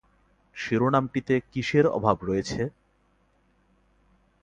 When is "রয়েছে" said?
2.23-2.61